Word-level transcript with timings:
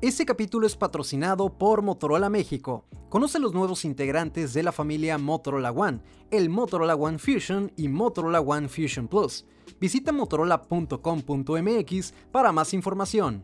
Este 0.00 0.24
capítulo 0.24 0.64
es 0.64 0.76
patrocinado 0.76 1.58
por 1.58 1.82
Motorola 1.82 2.30
México. 2.30 2.84
Conoce 3.08 3.40
los 3.40 3.52
nuevos 3.52 3.84
integrantes 3.84 4.54
de 4.54 4.62
la 4.62 4.70
familia 4.70 5.18
Motorola 5.18 5.72
One, 5.72 5.98
el 6.30 6.50
Motorola 6.50 6.94
One 6.94 7.18
Fusion 7.18 7.72
y 7.76 7.88
Motorola 7.88 8.40
One 8.40 8.68
Fusion 8.68 9.08
Plus. 9.08 9.44
Visita 9.80 10.12
motorola.com.mx 10.12 12.14
para 12.30 12.52
más 12.52 12.74
información. 12.74 13.42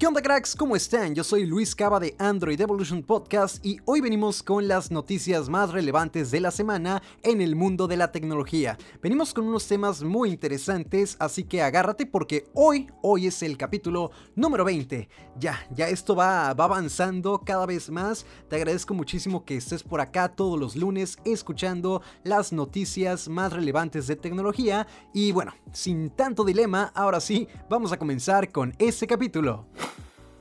¿Qué 0.00 0.06
onda 0.06 0.22
cracks? 0.22 0.56
¿Cómo 0.56 0.76
están? 0.76 1.14
Yo 1.14 1.22
soy 1.22 1.44
Luis 1.44 1.74
Cava 1.74 2.00
de 2.00 2.16
Android 2.18 2.58
Evolution 2.58 3.02
Podcast 3.02 3.62
y 3.62 3.80
hoy 3.84 4.00
venimos 4.00 4.42
con 4.42 4.66
las 4.66 4.90
noticias 4.90 5.50
más 5.50 5.72
relevantes 5.72 6.30
de 6.30 6.40
la 6.40 6.50
semana 6.50 7.02
en 7.22 7.42
el 7.42 7.54
mundo 7.54 7.86
de 7.86 7.98
la 7.98 8.10
tecnología. 8.10 8.78
Venimos 9.02 9.34
con 9.34 9.46
unos 9.46 9.68
temas 9.68 10.02
muy 10.02 10.30
interesantes, 10.30 11.16
así 11.18 11.44
que 11.44 11.60
agárrate 11.60 12.06
porque 12.06 12.46
hoy, 12.54 12.88
hoy 13.02 13.26
es 13.26 13.42
el 13.42 13.58
capítulo 13.58 14.10
número 14.34 14.64
20. 14.64 15.06
Ya, 15.38 15.58
ya 15.70 15.90
esto 15.90 16.16
va, 16.16 16.54
va 16.54 16.64
avanzando 16.64 17.42
cada 17.44 17.66
vez 17.66 17.90
más. 17.90 18.24
Te 18.48 18.56
agradezco 18.56 18.94
muchísimo 18.94 19.44
que 19.44 19.58
estés 19.58 19.82
por 19.82 20.00
acá 20.00 20.30
todos 20.30 20.58
los 20.58 20.76
lunes 20.76 21.18
escuchando 21.26 22.00
las 22.24 22.54
noticias 22.54 23.28
más 23.28 23.52
relevantes 23.52 24.06
de 24.06 24.16
tecnología 24.16 24.86
y 25.12 25.32
bueno, 25.32 25.52
sin 25.74 26.08
tanto 26.08 26.42
dilema, 26.42 26.90
ahora 26.94 27.20
sí, 27.20 27.46
vamos 27.68 27.92
a 27.92 27.98
comenzar 27.98 28.50
con 28.50 28.74
este 28.78 29.06
capítulo. 29.06 29.66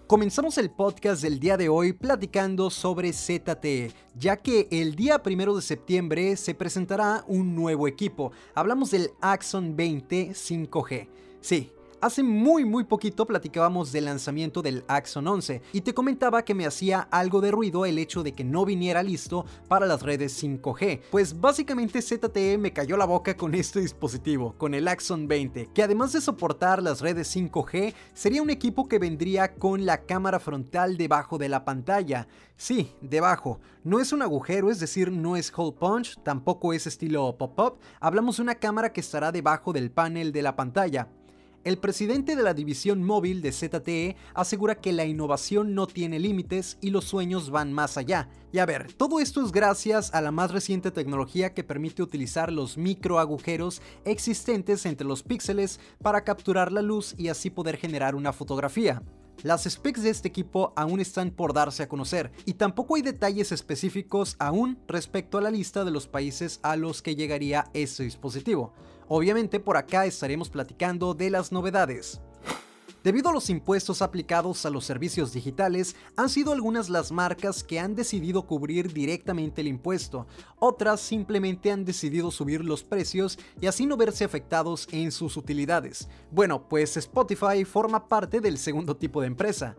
Comenzamos 0.10 0.58
el 0.58 0.72
podcast 0.72 1.22
del 1.22 1.40
día 1.40 1.56
de 1.56 1.70
hoy 1.70 1.94
platicando 1.94 2.72
sobre 2.72 3.14
ZTE, 3.14 3.92
ya 4.16 4.38
que 4.38 4.68
el 4.72 4.96
día 4.96 5.22
primero 5.22 5.56
de 5.56 5.62
septiembre 5.62 6.36
se 6.36 6.56
presentará 6.56 7.24
un 7.28 7.54
nuevo 7.54 7.88
equipo. 7.88 8.32
Hablamos 8.56 8.90
del 8.90 9.12
Axon 9.22 9.76
20 9.76 10.30
5G. 10.32 11.08
Sí, 11.42 11.72
Hace 12.02 12.24
muy 12.24 12.64
muy 12.64 12.86
poquito 12.86 13.28
platicábamos 13.28 13.92
del 13.92 14.06
lanzamiento 14.06 14.62
del 14.62 14.86
Axon 14.88 15.28
11 15.28 15.62
y 15.74 15.82
te 15.82 15.94
comentaba 15.94 16.46
que 16.46 16.56
me 16.56 16.66
hacía 16.66 17.02
algo 17.12 17.42
de 17.42 17.52
ruido 17.52 17.86
el 17.86 18.00
hecho 18.00 18.24
de 18.24 18.32
que 18.32 18.46
no 18.46 18.64
viniera 18.64 19.04
listo 19.04 19.46
para 19.68 19.86
las 19.86 20.02
redes 20.02 20.42
5G. 20.42 21.02
Pues 21.12 21.42
básicamente 21.42 22.02
ZTE 22.02 22.58
me 22.58 22.72
cayó 22.72 22.96
la 22.96 23.04
boca 23.04 23.36
con 23.36 23.54
este 23.54 23.82
dispositivo, 23.82 24.56
con 24.58 24.74
el 24.76 24.88
Axon 24.88 25.28
20, 25.28 25.72
que 25.74 25.84
además 25.84 26.14
de 26.14 26.22
soportar 26.22 26.82
las 26.82 27.02
redes 27.02 27.36
5G, 27.36 27.94
sería 28.14 28.42
un 28.42 28.50
equipo 28.50 28.88
que 28.88 28.98
vendría 28.98 29.56
con 29.56 29.86
la 29.86 30.06
cámara 30.06 30.40
frontal 30.40 30.96
debajo 30.96 31.38
de 31.38 31.50
la 31.50 31.66
pantalla. 31.66 32.30
Sí, 32.56 32.94
debajo. 33.02 33.60
No 33.84 34.00
es 34.00 34.14
un 34.14 34.22
agujero, 34.22 34.72
es 34.72 34.80
decir, 34.80 35.12
no 35.12 35.36
es 35.36 35.52
hole 35.54 35.76
punch, 35.78 36.18
tampoco 36.24 36.72
es 36.72 36.88
estilo 36.88 37.38
pop-up. 37.38 37.80
Hablamos 38.00 38.38
de 38.38 38.44
una 38.44 38.56
cámara 38.56 38.94
que 38.94 39.02
estará 39.02 39.34
debajo 39.34 39.74
del 39.74 39.92
panel 39.92 40.32
de 40.32 40.42
la 40.42 40.56
pantalla. 40.56 41.10
El 41.66 41.78
presidente 41.78 42.38
de 42.38 42.44
la 42.44 42.54
división 42.54 43.04
móvil 43.04 43.42
de 43.42 43.52
ZTE 43.52 44.16
asegura 44.34 44.80
que 44.80 44.94
la 44.94 45.04
innovación 45.04 45.76
no 45.76 45.88
tiene 45.88 46.18
límites 46.18 46.78
y 46.80 46.90
los 46.90 47.04
sueños 47.04 47.50
van 47.50 47.74
más 47.74 47.98
allá. 47.98 48.30
Y 48.54 48.60
a 48.60 48.66
ver, 48.66 48.94
todo 48.94 49.20
esto 49.20 49.44
es 49.44 49.52
gracias 49.52 50.14
a 50.14 50.22
la 50.22 50.32
más 50.32 50.52
reciente 50.52 50.90
tecnología 50.90 51.54
que 51.54 51.66
permite 51.66 52.02
utilizar 52.02 52.50
los 52.50 52.78
microagujeros 52.78 53.82
existentes 54.06 54.86
entre 54.86 55.06
los 55.06 55.22
píxeles 55.22 55.82
para 56.02 56.24
capturar 56.24 56.72
la 56.72 56.82
luz 56.82 57.14
y 57.18 57.28
así 57.28 57.50
poder 57.50 57.76
generar 57.76 58.16
una 58.16 58.32
fotografía. 58.32 59.04
Las 59.44 59.64
specs 59.64 60.04
de 60.04 60.12
este 60.12 60.30
equipo 60.30 60.72
aún 60.78 61.02
están 61.02 61.30
por 61.32 61.54
darse 61.54 61.84
a 61.84 61.90
conocer 61.90 62.32
y 62.46 62.54
tampoco 62.54 62.96
hay 62.96 63.02
detalles 63.02 63.52
específicos 63.52 64.38
aún 64.40 64.80
respecto 64.88 65.38
a 65.38 65.42
la 65.42 65.52
lista 65.52 65.84
de 65.84 65.92
los 65.92 66.08
países 66.08 66.60
a 66.64 66.78
los 66.78 67.02
que 67.02 67.16
llegaría 67.16 67.70
este 67.74 68.04
dispositivo. 68.04 68.74
Obviamente 69.10 69.60
por 69.60 69.76
acá 69.76 70.06
estaremos 70.06 70.50
platicando 70.50 71.16
de 71.16 71.32
las 71.32 71.52
novedades. 71.52 72.22
Debido 73.04 73.30
a 73.30 73.34
los 73.34 73.50
impuestos 73.50 74.04
aplicados 74.04 74.66
a 74.66 74.70
los 74.70 74.86
servicios 74.86 75.34
digitales, 75.34 75.96
han 76.16 76.30
sido 76.30 76.52
algunas 76.52 76.90
las 76.90 77.12
marcas 77.12 77.64
que 77.64 77.80
han 77.80 77.96
decidido 77.96 78.46
cubrir 78.46 78.94
directamente 78.94 79.62
el 79.62 79.68
impuesto, 79.68 80.28
otras 80.60 81.00
simplemente 81.00 81.72
han 81.72 81.86
decidido 81.86 82.30
subir 82.30 82.64
los 82.64 82.84
precios 82.84 83.40
y 83.60 83.68
así 83.68 83.88
no 83.88 83.98
verse 83.98 84.26
afectados 84.26 84.88
en 84.92 85.12
sus 85.12 85.38
utilidades. 85.38 86.08
Bueno, 86.30 86.68
pues 86.70 86.96
Spotify 86.98 87.66
forma 87.66 88.08
parte 88.08 88.42
del 88.42 88.60
segundo 88.60 88.96
tipo 88.96 89.22
de 89.22 89.28
empresa 89.28 89.76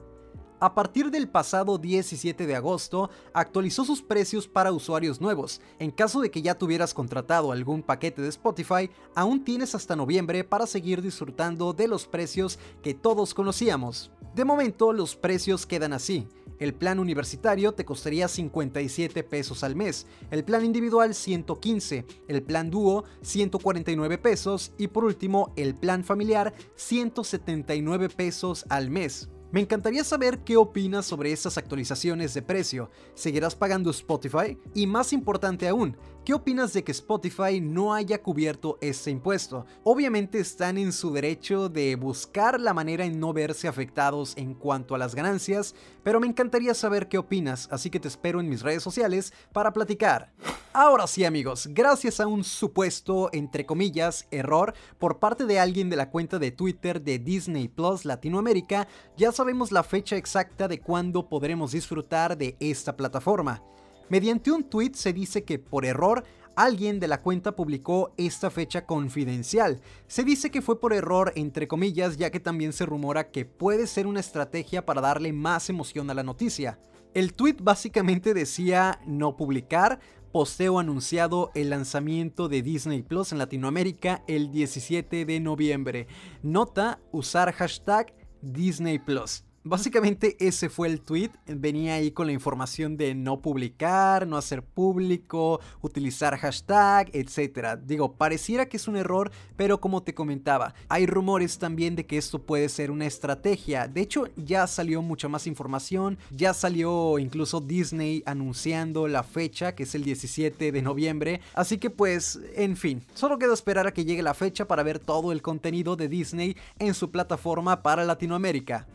a 0.60 0.74
partir 0.74 1.10
del 1.10 1.28
pasado 1.28 1.78
17 1.78 2.46
de 2.46 2.54
agosto, 2.54 3.10
actualizó 3.32 3.84
sus 3.84 4.02
precios 4.02 4.46
para 4.46 4.72
usuarios 4.72 5.20
nuevos. 5.20 5.60
En 5.78 5.90
caso 5.90 6.20
de 6.20 6.30
que 6.30 6.42
ya 6.42 6.56
tuvieras 6.56 6.94
contratado 6.94 7.50
algún 7.50 7.82
paquete 7.82 8.22
de 8.22 8.28
Spotify, 8.28 8.90
aún 9.14 9.42
tienes 9.42 9.74
hasta 9.74 9.96
noviembre 9.96 10.44
para 10.44 10.66
seguir 10.66 11.00
disfrutando 11.02 11.72
de 11.72 11.88
los 11.88 12.06
precios 12.06 12.58
que 12.82 12.94
todos 12.94 13.32
conocíamos. 13.32 14.12
De 14.34 14.44
momento, 14.44 14.92
los 14.92 15.16
precios 15.16 15.66
quedan 15.66 15.92
así. 15.92 16.28
El 16.60 16.74
plan 16.74 16.98
universitario 16.98 17.72
te 17.72 17.86
costaría 17.86 18.28
57 18.28 19.24
pesos 19.24 19.64
al 19.64 19.74
mes, 19.74 20.06
el 20.30 20.44
plan 20.44 20.62
individual 20.62 21.14
115, 21.14 22.04
el 22.28 22.42
plan 22.42 22.70
dúo 22.70 23.04
149 23.22 24.18
pesos 24.18 24.72
y 24.76 24.88
por 24.88 25.04
último 25.04 25.54
el 25.56 25.74
plan 25.74 26.04
familiar 26.04 26.52
179 26.76 28.10
pesos 28.10 28.66
al 28.68 28.90
mes. 28.90 29.30
Me 29.52 29.60
encantaría 29.60 30.04
saber 30.04 30.44
qué 30.44 30.56
opinas 30.56 31.06
sobre 31.06 31.32
estas 31.32 31.58
actualizaciones 31.58 32.34
de 32.34 32.42
precio. 32.42 32.88
¿Seguirás 33.14 33.56
pagando 33.56 33.90
Spotify? 33.90 34.56
Y 34.74 34.86
más 34.86 35.12
importante 35.12 35.66
aún, 35.66 35.96
¿Qué 36.22 36.34
opinas 36.34 36.74
de 36.74 36.84
que 36.84 36.92
Spotify 36.92 37.62
no 37.62 37.94
haya 37.94 38.22
cubierto 38.22 38.76
este 38.82 39.10
impuesto? 39.10 39.64
Obviamente 39.84 40.38
están 40.38 40.76
en 40.76 40.92
su 40.92 41.14
derecho 41.14 41.70
de 41.70 41.96
buscar 41.96 42.60
la 42.60 42.74
manera 42.74 43.06
en 43.06 43.18
no 43.18 43.32
verse 43.32 43.68
afectados 43.68 44.34
en 44.36 44.52
cuanto 44.52 44.94
a 44.94 44.98
las 44.98 45.14
ganancias, 45.14 45.74
pero 46.02 46.20
me 46.20 46.26
encantaría 46.26 46.74
saber 46.74 47.08
qué 47.08 47.16
opinas, 47.16 47.68
así 47.72 47.88
que 47.88 48.00
te 48.00 48.08
espero 48.08 48.38
en 48.38 48.50
mis 48.50 48.60
redes 48.60 48.82
sociales 48.82 49.32
para 49.54 49.72
platicar. 49.72 50.30
Ahora 50.74 51.06
sí 51.06 51.24
amigos, 51.24 51.68
gracias 51.72 52.20
a 52.20 52.26
un 52.26 52.44
supuesto, 52.44 53.30
entre 53.32 53.64
comillas, 53.64 54.28
error 54.30 54.74
por 54.98 55.20
parte 55.20 55.46
de 55.46 55.58
alguien 55.58 55.88
de 55.88 55.96
la 55.96 56.10
cuenta 56.10 56.38
de 56.38 56.50
Twitter 56.50 57.00
de 57.00 57.18
Disney 57.18 57.66
Plus 57.66 58.04
Latinoamérica, 58.04 58.86
ya 59.16 59.32
sabemos 59.32 59.72
la 59.72 59.82
fecha 59.82 60.16
exacta 60.16 60.68
de 60.68 60.80
cuándo 60.80 61.30
podremos 61.30 61.72
disfrutar 61.72 62.36
de 62.36 62.58
esta 62.60 62.94
plataforma. 62.94 63.62
Mediante 64.10 64.50
un 64.50 64.64
tweet 64.64 64.92
se 64.94 65.12
dice 65.12 65.44
que 65.44 65.60
por 65.60 65.84
error 65.86 66.24
alguien 66.56 66.98
de 66.98 67.06
la 67.06 67.22
cuenta 67.22 67.54
publicó 67.54 68.12
esta 68.16 68.50
fecha 68.50 68.84
confidencial. 68.84 69.80
Se 70.08 70.24
dice 70.24 70.50
que 70.50 70.62
fue 70.62 70.80
por 70.80 70.92
error 70.92 71.32
entre 71.36 71.68
comillas 71.68 72.16
ya 72.16 72.30
que 72.30 72.40
también 72.40 72.72
se 72.72 72.86
rumora 72.86 73.30
que 73.30 73.44
puede 73.44 73.86
ser 73.86 74.08
una 74.08 74.18
estrategia 74.18 74.84
para 74.84 75.00
darle 75.00 75.32
más 75.32 75.70
emoción 75.70 76.10
a 76.10 76.14
la 76.14 76.24
noticia. 76.24 76.80
El 77.14 77.34
tweet 77.34 77.58
básicamente 77.62 78.34
decía 78.34 79.00
no 79.06 79.36
publicar, 79.36 80.00
posteo 80.32 80.80
anunciado 80.80 81.52
el 81.54 81.70
lanzamiento 81.70 82.48
de 82.48 82.62
Disney 82.62 83.02
Plus 83.02 83.30
en 83.30 83.38
Latinoamérica 83.38 84.24
el 84.26 84.50
17 84.50 85.24
de 85.24 85.38
noviembre. 85.38 86.08
Nota 86.42 86.98
usar 87.12 87.52
hashtag 87.52 88.12
Disney 88.42 88.98
Plus. 88.98 89.44
Básicamente 89.62 90.38
ese 90.40 90.70
fue 90.70 90.88
el 90.88 91.02
tweet, 91.02 91.32
venía 91.44 91.92
ahí 91.92 92.12
con 92.12 92.26
la 92.26 92.32
información 92.32 92.96
de 92.96 93.14
no 93.14 93.42
publicar, 93.42 94.26
no 94.26 94.38
hacer 94.38 94.62
público, 94.62 95.60
utilizar 95.82 96.34
hashtag, 96.38 97.10
etc. 97.12 97.78
Digo, 97.84 98.14
pareciera 98.14 98.70
que 98.70 98.78
es 98.78 98.88
un 98.88 98.96
error, 98.96 99.30
pero 99.56 99.78
como 99.78 100.02
te 100.02 100.14
comentaba, 100.14 100.72
hay 100.88 101.04
rumores 101.04 101.58
también 101.58 101.94
de 101.94 102.06
que 102.06 102.16
esto 102.16 102.40
puede 102.40 102.70
ser 102.70 102.90
una 102.90 103.04
estrategia. 103.04 103.86
De 103.86 104.00
hecho, 104.00 104.28
ya 104.34 104.66
salió 104.66 105.02
mucha 105.02 105.28
más 105.28 105.46
información, 105.46 106.16
ya 106.30 106.54
salió 106.54 107.18
incluso 107.18 107.60
Disney 107.60 108.22
anunciando 108.24 109.08
la 109.08 109.22
fecha, 109.22 109.74
que 109.74 109.82
es 109.82 109.94
el 109.94 110.04
17 110.04 110.72
de 110.72 110.80
noviembre. 110.80 111.42
Así 111.52 111.76
que 111.76 111.90
pues, 111.90 112.40
en 112.54 112.78
fin, 112.78 113.04
solo 113.12 113.38
queda 113.38 113.52
esperar 113.52 113.86
a 113.86 113.92
que 113.92 114.06
llegue 114.06 114.22
la 114.22 114.32
fecha 114.32 114.66
para 114.66 114.82
ver 114.82 115.00
todo 115.00 115.32
el 115.32 115.42
contenido 115.42 115.96
de 115.96 116.08
Disney 116.08 116.56
en 116.78 116.94
su 116.94 117.10
plataforma 117.10 117.82
para 117.82 118.06
Latinoamérica. 118.06 118.86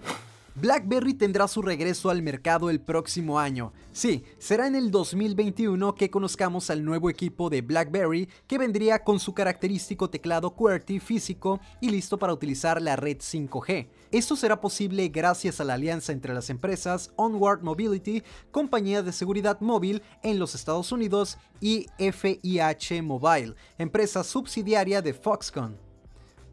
BlackBerry 0.55 1.13
tendrá 1.13 1.49
su 1.49 1.61
regreso 1.61 2.09
al 2.09 2.21
mercado 2.21 2.69
el 2.69 2.79
próximo 2.79 3.39
año. 3.39 3.73
Sí, 3.91 4.23
será 4.37 4.67
en 4.67 4.75
el 4.75 4.89
2021 4.89 5.95
que 5.95 6.09
conozcamos 6.09 6.69
al 6.69 6.85
nuevo 6.85 7.09
equipo 7.09 7.49
de 7.49 7.61
BlackBerry 7.61 8.29
que 8.47 8.57
vendría 8.57 9.03
con 9.03 9.19
su 9.19 9.33
característico 9.33 10.09
teclado 10.09 10.55
QWERTY 10.55 11.01
físico 11.01 11.59
y 11.81 11.89
listo 11.89 12.17
para 12.17 12.33
utilizar 12.33 12.81
la 12.81 12.95
red 12.95 13.17
5G. 13.17 13.89
Esto 14.11 14.37
será 14.37 14.61
posible 14.61 15.09
gracias 15.09 15.59
a 15.59 15.65
la 15.65 15.73
alianza 15.73 16.13
entre 16.13 16.33
las 16.33 16.49
empresas 16.49 17.11
Onward 17.17 17.61
Mobility, 17.61 18.23
compañía 18.51 19.03
de 19.03 19.11
seguridad 19.11 19.59
móvil 19.59 20.03
en 20.23 20.39
los 20.39 20.55
Estados 20.55 20.91
Unidos, 20.93 21.37
y 21.61 21.87
FIH 21.97 23.01
Mobile, 23.01 23.55
empresa 23.77 24.23
subsidiaria 24.23 25.01
de 25.01 25.13
Foxconn. 25.13 25.84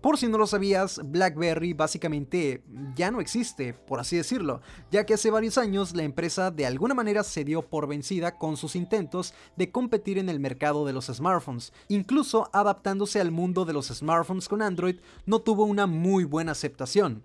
Por 0.03 0.19
si 0.19 0.27
no 0.27 0.37
lo 0.37 0.49
sabías, 0.49 1.01
BlackBerry 1.05 1.75
básicamente 1.75 2.65
ya 2.97 3.13
no 3.13 3.21
existe, 3.21 3.73
por 3.73 4.01
así 4.01 4.17
decirlo, 4.17 4.61
ya 4.91 5.07
que 5.07 5.15
hace 5.15 5.31
varios 5.31 5.59
años 5.59 5.95
la 5.95 6.03
empresa 6.03 6.51
de 6.51 6.67
alguna 6.67 6.93
manera 6.93 7.23
se 7.23 7.45
dio 7.45 7.63
por 7.63 7.87
vencida 7.87 8.37
con 8.37 8.57
sus 8.57 8.75
intentos 8.75 9.33
de 9.57 9.71
competir 9.71 10.19
en 10.19 10.29
el 10.29 10.41
mercado 10.41 10.85
de 10.85 10.93
los 10.93 11.07
smartphones. 11.07 11.73
Incluso 11.87 12.51
adaptándose 12.53 13.21
al 13.21 13.31
mundo 13.31 13.65
de 13.65 13.75
los 13.75 13.87
smartphones 13.87 14.49
con 14.49 14.61
Android 14.61 14.97
no 15.25 15.39
tuvo 15.39 15.65
una 15.67 15.87
muy 15.87 16.25
buena 16.25 16.51
aceptación. 16.51 17.23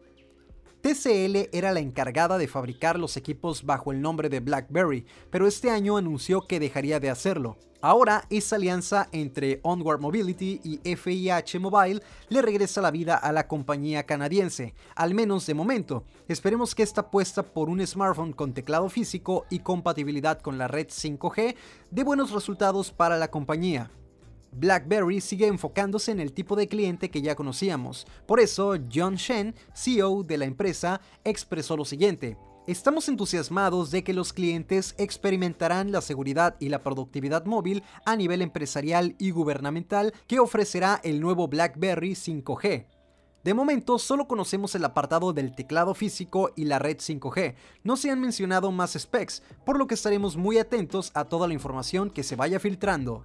TCL 0.82 1.50
era 1.52 1.72
la 1.72 1.80
encargada 1.80 2.38
de 2.38 2.48
fabricar 2.48 3.00
los 3.00 3.18
equipos 3.18 3.64
bajo 3.64 3.92
el 3.92 4.02
nombre 4.02 4.30
de 4.30 4.40
BlackBerry, 4.40 5.06
pero 5.30 5.48
este 5.48 5.70
año 5.70 5.98
anunció 5.98 6.42
que 6.42 6.60
dejaría 6.60 7.00
de 7.00 7.10
hacerlo. 7.10 7.58
Ahora, 7.82 8.26
esa 8.32 8.56
alianza 8.56 9.08
entre 9.12 9.60
Onward 9.64 10.00
Mobility 10.02 10.60
y 10.64 10.96
FIH 10.96 11.60
Mobile 11.60 12.02
le 12.30 12.42
regresa 12.42 12.82
la 12.82 12.90
vida 12.90 13.16
a 13.16 13.32
la 13.32 13.48
compañía 13.48 14.06
canadiense, 14.06 14.74
al 14.96 15.14
menos 15.14 15.46
de 15.46 15.54
momento. 15.54 16.04
Esperemos 16.28 16.74
que 16.74 16.84
esta 16.84 17.02
apuesta 17.02 17.44
por 17.44 17.70
un 17.70 17.86
smartphone 17.86 18.34
con 18.34 18.54
teclado 18.54 18.90
físico 18.90 19.46
y 19.50 19.60
compatibilidad 19.60 20.42
con 20.42 20.58
la 20.58 20.68
red 20.68 20.88
5G 20.88 21.56
dé 21.92 22.04
buenos 22.04 22.32
resultados 22.32 22.92
para 22.92 23.18
la 23.18 23.30
compañía. 23.30 23.92
BlackBerry 24.60 25.22
sigue 25.22 25.46
enfocándose 25.48 26.12
en 26.12 26.20
el 26.20 26.34
tipo 26.34 26.56
de 26.56 26.68
cliente 26.68 27.12
que 27.12 27.22
ya 27.22 27.36
conocíamos. 27.36 28.08
Por 28.26 28.40
eso, 28.40 28.76
John 28.92 29.16
Shen, 29.16 29.54
CEO 29.76 30.24
de 30.24 30.38
la 30.38 30.46
empresa, 30.46 31.00
expresó 31.24 31.78
lo 31.78 31.86
siguiente. 31.86 32.38
Estamos 32.66 33.08
entusiasmados 33.08 33.92
de 33.92 34.04
que 34.04 34.14
los 34.14 34.34
clientes 34.34 34.96
experimentarán 34.98 35.92
la 35.92 36.02
seguridad 36.02 36.58
y 36.60 36.70
la 36.70 36.84
productividad 36.84 37.46
móvil 37.46 37.84
a 38.04 38.16
nivel 38.16 38.42
empresarial 38.42 39.16
y 39.20 39.32
gubernamental 39.32 40.14
que 40.28 40.40
ofrecerá 40.40 41.00
el 41.04 41.22
nuevo 41.22 41.48
BlackBerry 41.48 42.12
5G. 42.12 42.88
De 43.44 43.54
momento 43.54 43.98
solo 44.00 44.28
conocemos 44.28 44.76
el 44.76 44.84
apartado 44.84 45.32
del 45.32 45.56
teclado 45.56 45.94
físico 45.94 46.52
y 46.58 46.66
la 46.66 46.80
red 46.80 46.98
5G, 46.98 47.56
no 47.84 47.96
se 47.96 48.12
han 48.12 48.20
mencionado 48.20 48.74
más 48.74 48.98
specs, 49.00 49.44
por 49.66 49.78
lo 49.78 49.88
que 49.88 49.94
estaremos 49.94 50.36
muy 50.36 50.58
atentos 50.58 51.12
a 51.14 51.24
toda 51.24 51.48
la 51.48 51.54
información 51.54 52.10
que 52.10 52.24
se 52.24 52.36
vaya 52.36 52.60
filtrando. 52.60 53.24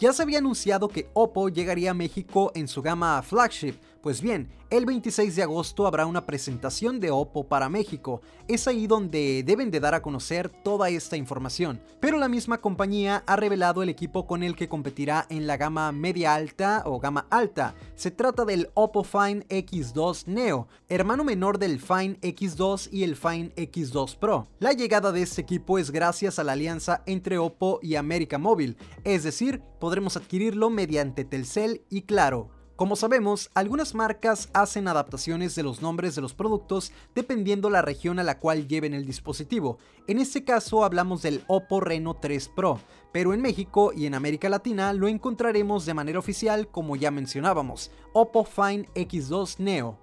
Ya 0.00 0.12
se 0.12 0.22
había 0.22 0.38
anunciado 0.38 0.88
que 0.88 1.10
Oppo 1.12 1.48
llegaría 1.48 1.90
a 1.90 1.94
México 1.94 2.52
en 2.54 2.68
su 2.68 2.82
gama 2.82 3.20
flagship, 3.22 3.74
pues 4.02 4.22
bien, 4.22 4.48
el 4.70 4.86
26 4.86 5.34
de 5.34 5.42
agosto 5.42 5.86
habrá 5.86 6.06
una 6.06 6.24
presentación 6.24 7.00
de 7.00 7.10
Oppo 7.10 7.48
para 7.48 7.68
México. 7.68 8.20
Es 8.46 8.68
ahí 8.68 8.86
donde 8.86 9.42
deben 9.42 9.70
de 9.70 9.80
dar 9.80 9.94
a 9.94 10.02
conocer 10.02 10.48
toda 10.48 10.88
esta 10.88 11.16
información. 11.16 11.80
Pero 12.00 12.18
la 12.18 12.28
misma 12.28 12.58
compañía 12.58 13.24
ha 13.26 13.36
revelado 13.36 13.82
el 13.82 13.88
equipo 13.88 14.26
con 14.26 14.42
el 14.42 14.56
que 14.56 14.68
competirá 14.68 15.26
en 15.30 15.46
la 15.46 15.56
gama 15.56 15.90
media 15.92 16.34
alta 16.34 16.82
o 16.86 17.00
gama 17.00 17.26
alta. 17.30 17.74
Se 17.94 18.10
trata 18.10 18.44
del 18.44 18.70
Oppo 18.74 19.04
Fine 19.04 19.46
X2 19.48 20.26
Neo, 20.26 20.68
hermano 20.88 21.24
menor 21.24 21.58
del 21.58 21.80
Fine 21.80 22.20
X2 22.20 22.90
y 22.92 23.02
el 23.04 23.16
Fine 23.16 23.54
X2 23.56 24.16
Pro. 24.16 24.48
La 24.58 24.72
llegada 24.72 25.12
de 25.12 25.22
este 25.22 25.42
equipo 25.42 25.78
es 25.78 25.90
gracias 25.90 26.38
a 26.38 26.44
la 26.44 26.52
alianza 26.52 27.02
entre 27.06 27.38
Oppo 27.38 27.80
y 27.82 27.96
América 27.96 28.38
Móvil, 28.38 28.76
es 29.04 29.24
decir, 29.24 29.60
podremos 29.80 30.16
adquirirlo 30.16 30.70
mediante 30.70 31.24
Telcel 31.24 31.82
y 31.90 32.02
Claro. 32.02 32.57
Como 32.78 32.94
sabemos, 32.94 33.50
algunas 33.54 33.96
marcas 33.96 34.50
hacen 34.54 34.86
adaptaciones 34.86 35.56
de 35.56 35.64
los 35.64 35.82
nombres 35.82 36.14
de 36.14 36.20
los 36.20 36.32
productos 36.32 36.92
dependiendo 37.12 37.70
la 37.70 37.82
región 37.82 38.20
a 38.20 38.22
la 38.22 38.38
cual 38.38 38.68
lleven 38.68 38.94
el 38.94 39.04
dispositivo. 39.04 39.78
En 40.06 40.20
este 40.20 40.44
caso 40.44 40.84
hablamos 40.84 41.20
del 41.20 41.42
Oppo 41.48 41.80
Reno 41.80 42.14
3 42.14 42.48
Pro, 42.50 42.78
pero 43.10 43.34
en 43.34 43.40
México 43.40 43.90
y 43.92 44.06
en 44.06 44.14
América 44.14 44.48
Latina 44.48 44.92
lo 44.92 45.08
encontraremos 45.08 45.86
de 45.86 45.94
manera 45.94 46.20
oficial 46.20 46.68
como 46.68 46.94
ya 46.94 47.10
mencionábamos, 47.10 47.90
Oppo 48.12 48.44
Fine 48.44 48.88
X2 48.94 49.58
Neo. 49.58 49.98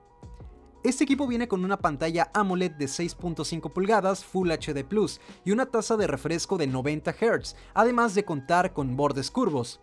Este 0.83 1.05
equipo 1.05 1.27
viene 1.27 1.47
con 1.47 1.63
una 1.63 1.79
pantalla 1.79 2.29
AMOLED 2.33 2.71
de 2.71 2.87
6.5 2.87 3.71
pulgadas 3.71 4.25
Full 4.25 4.51
HD 4.51 4.83
Plus 4.83 5.21
y 5.45 5.51
una 5.51 5.67
tasa 5.67 5.95
de 5.95 6.07
refresco 6.07 6.57
de 6.57 6.67
90 6.67 7.13
Hz, 7.13 7.55
además 7.73 8.15
de 8.15 8.25
contar 8.25 8.73
con 8.73 8.97
bordes 8.97 9.31
curvos. 9.31 9.79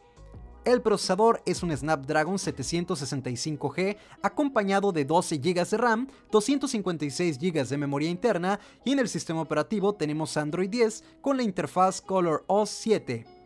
El 0.64 0.80
procesador 0.80 1.42
es 1.44 1.64
un 1.64 1.76
Snapdragon 1.76 2.36
765G 2.36 3.96
acompañado 4.22 4.92
de 4.92 5.04
12 5.04 5.38
GB 5.38 5.68
de 5.68 5.76
RAM, 5.76 6.06
256 6.30 7.38
GB 7.40 7.66
de 7.66 7.76
memoria 7.76 8.08
interna 8.08 8.60
y 8.84 8.92
en 8.92 9.00
el 9.00 9.08
sistema 9.08 9.40
operativo 9.40 9.92
tenemos 9.92 10.36
Android 10.36 10.70
10 10.70 11.02
con 11.20 11.36
la 11.36 11.42
interfaz 11.42 12.00
ColorOS 12.00 12.70
7. 12.70 13.41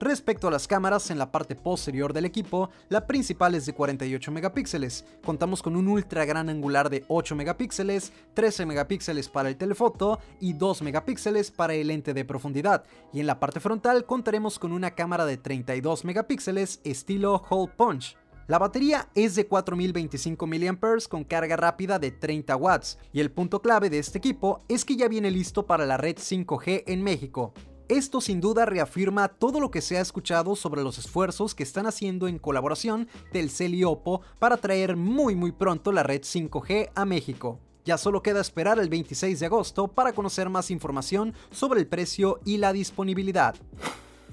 Respecto 0.00 0.46
a 0.46 0.52
las 0.52 0.68
cámaras 0.68 1.10
en 1.10 1.18
la 1.18 1.32
parte 1.32 1.56
posterior 1.56 2.12
del 2.12 2.24
equipo, 2.24 2.70
la 2.88 3.04
principal 3.08 3.56
es 3.56 3.66
de 3.66 3.72
48 3.72 4.30
megapíxeles. 4.30 5.04
Contamos 5.24 5.60
con 5.60 5.74
un 5.74 5.88
ultra 5.88 6.24
gran 6.24 6.48
angular 6.48 6.88
de 6.88 7.04
8 7.08 7.34
megapíxeles, 7.34 8.12
13 8.34 8.64
megapíxeles 8.66 9.28
para 9.28 9.48
el 9.48 9.56
telefoto 9.56 10.20
y 10.38 10.52
2 10.52 10.82
megapíxeles 10.82 11.50
para 11.50 11.74
el 11.74 11.88
lente 11.88 12.14
de 12.14 12.24
profundidad. 12.24 12.84
Y 13.12 13.18
en 13.18 13.26
la 13.26 13.40
parte 13.40 13.58
frontal 13.58 14.04
contaremos 14.06 14.60
con 14.60 14.70
una 14.72 14.92
cámara 14.92 15.26
de 15.26 15.36
32 15.36 16.04
megapíxeles 16.04 16.80
estilo 16.84 17.42
Hole 17.48 17.72
Punch. 17.76 18.16
La 18.46 18.58
batería 18.58 19.10
es 19.14 19.34
de 19.34 19.46
4025 19.46 20.46
mAh 20.46 21.08
con 21.10 21.24
carga 21.24 21.56
rápida 21.56 21.98
de 21.98 22.12
30 22.12 22.56
watts 22.56 22.98
y 23.12 23.20
el 23.20 23.30
punto 23.30 23.60
clave 23.60 23.90
de 23.90 23.98
este 23.98 24.16
equipo 24.16 24.60
es 24.68 24.86
que 24.86 24.96
ya 24.96 25.06
viene 25.06 25.30
listo 25.30 25.66
para 25.66 25.84
la 25.84 25.98
red 25.98 26.16
5G 26.16 26.84
en 26.86 27.02
México. 27.02 27.52
Esto 27.88 28.20
sin 28.20 28.42
duda 28.42 28.66
reafirma 28.66 29.28
todo 29.28 29.60
lo 29.60 29.70
que 29.70 29.80
se 29.80 29.96
ha 29.96 30.02
escuchado 30.02 30.56
sobre 30.56 30.82
los 30.82 30.98
esfuerzos 30.98 31.54
que 31.54 31.62
están 31.62 31.86
haciendo 31.86 32.28
en 32.28 32.38
colaboración 32.38 33.08
Telcel 33.32 33.74
y 33.74 33.82
Oppo 33.82 34.20
para 34.38 34.58
traer 34.58 34.94
muy 34.94 35.34
muy 35.34 35.52
pronto 35.52 35.90
la 35.90 36.02
red 36.02 36.20
5G 36.20 36.90
a 36.94 37.06
México. 37.06 37.60
Ya 37.86 37.96
solo 37.96 38.22
queda 38.22 38.42
esperar 38.42 38.78
el 38.78 38.90
26 38.90 39.40
de 39.40 39.46
agosto 39.46 39.88
para 39.88 40.12
conocer 40.12 40.50
más 40.50 40.70
información 40.70 41.32
sobre 41.50 41.80
el 41.80 41.86
precio 41.86 42.40
y 42.44 42.58
la 42.58 42.74
disponibilidad. 42.74 43.54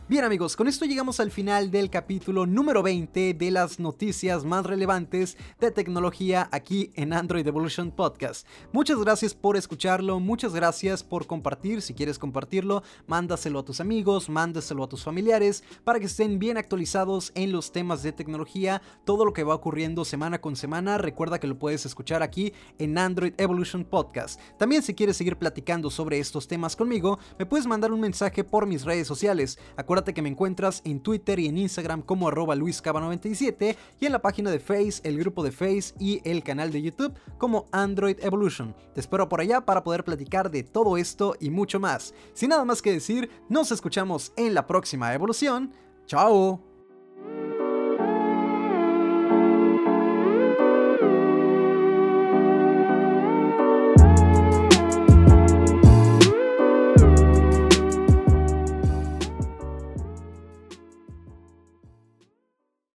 Bien 0.08 0.24
amigos, 0.24 0.56
con 0.56 0.68
esto 0.68 0.86
llegamos 0.86 1.20
al 1.20 1.32
final 1.32 1.72
del 1.72 1.90
capítulo 1.90 2.46
número 2.46 2.84
20 2.84 3.34
de 3.34 3.50
las 3.50 3.80
noticias 3.80 4.46
más 4.46 4.64
relevantes 4.64 5.36
de 5.60 5.72
tecnología 5.72 6.48
aquí 6.52 6.92
en 6.94 7.12
Android 7.12 7.48
Evolution 7.48 7.90
Podcast. 7.90 8.48
Muchas 8.72 9.00
gracias 9.00 9.34
por 9.34 9.58
escucharlo, 9.58 10.20
muchas 10.20 10.54
gracias 10.54 11.04
por 11.04 11.26
compartir, 11.26 11.82
si 11.82 11.96
quieres 11.96 12.20
compartirlo, 12.20 12.84
mándaselo 13.08 13.58
a 13.58 13.66
tus 13.66 13.80
amigos, 13.80 14.30
mándaselo 14.30 14.84
a 14.84 14.90
tus 14.90 15.04
familiares 15.04 15.64
para 15.84 16.00
que 16.00 16.06
estén 16.06 16.38
bien 16.38 16.58
actualizados 16.58 17.32
en 17.34 17.52
los 17.52 17.72
temas 17.72 18.04
de 18.04 18.12
tecnología, 18.12 18.84
todo 19.06 19.26
lo 19.26 19.34
que 19.34 19.44
va 19.44 19.56
ocurriendo 19.56 20.06
semana 20.06 20.40
con 20.40 20.56
semana, 20.56 21.00
recuerda 21.00 21.40
que 21.40 21.48
lo 21.48 21.58
puedes 21.58 21.84
escuchar 21.84 22.22
aquí 22.22 22.54
en 22.78 23.00
Android 23.00 23.34
Evolution 23.40 23.84
Podcast. 23.84 24.40
También 24.60 24.84
si 24.84 24.94
quieres 24.94 25.18
seguir 25.18 25.38
platicando 25.38 25.90
sobre 25.90 26.20
estos 26.20 26.48
temas 26.48 26.76
conmigo, 26.76 27.18
me 27.40 27.48
puedes 27.48 27.66
mandar 27.66 27.92
un 27.92 28.02
mensaje 28.02 28.44
por 28.44 28.68
mis 28.68 28.84
redes 28.86 29.08
sociales. 29.08 29.58
Acuérdate 29.96 30.14
que 30.14 30.22
me 30.22 30.28
encuentras 30.28 30.82
en 30.84 31.00
Twitter 31.00 31.40
y 31.40 31.48
en 31.48 31.58
Instagram 31.58 32.02
como 32.02 32.28
arroba 32.28 32.54
luiscaba97 32.54 33.78
y 33.98 34.06
en 34.06 34.12
la 34.12 34.22
página 34.22 34.52
de 34.52 34.60
Face, 34.60 35.00
el 35.06 35.18
grupo 35.18 35.42
de 35.42 35.54
Face 35.54 35.94
y 35.98 36.20
el 36.30 36.44
canal 36.44 36.70
de 36.70 36.82
YouTube 36.82 37.14
como 37.38 37.68
Android 37.72 38.18
Evolution. 38.20 38.76
Te 38.94 39.00
espero 39.00 39.30
por 39.30 39.40
allá 39.40 39.62
para 39.62 39.86
poder 39.86 40.04
platicar 40.04 40.52
de 40.52 40.64
todo 40.64 40.98
esto 40.98 41.38
y 41.40 41.50
mucho 41.50 41.80
más. 41.80 42.14
Sin 42.34 42.50
nada 42.50 42.66
más 42.66 42.82
que 42.82 42.92
decir, 42.92 43.30
nos 43.48 43.72
escuchamos 43.72 44.34
en 44.36 44.54
la 44.54 44.68
próxima 44.68 45.14
evolución. 45.14 45.72
¡Chao! 46.08 46.65